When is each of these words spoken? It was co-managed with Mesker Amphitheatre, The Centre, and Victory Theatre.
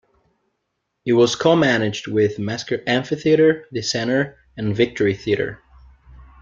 It 1.05 1.13
was 1.13 1.35
co-managed 1.35 2.07
with 2.07 2.37
Mesker 2.39 2.81
Amphitheatre, 2.87 3.67
The 3.71 3.83
Centre, 3.83 4.39
and 4.57 4.75
Victory 4.75 5.13
Theatre. 5.13 5.59